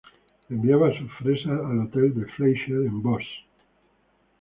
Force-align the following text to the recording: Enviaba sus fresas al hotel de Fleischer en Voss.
Enviaba 0.49 0.89
sus 0.97 1.11
fresas 1.19 1.51
al 1.63 1.81
hotel 1.81 2.11
de 2.15 2.25
Fleischer 2.31 2.75
en 2.87 3.03
Voss. 3.03 3.23